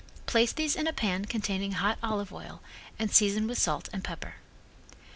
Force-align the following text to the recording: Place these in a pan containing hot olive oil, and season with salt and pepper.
Place 0.25 0.51
these 0.51 0.75
in 0.75 0.87
a 0.87 0.93
pan 0.93 1.25
containing 1.25 1.73
hot 1.73 1.99
olive 2.01 2.33
oil, 2.33 2.63
and 2.97 3.13
season 3.13 3.45
with 3.45 3.59
salt 3.59 3.87
and 3.93 4.03
pepper. 4.03 4.37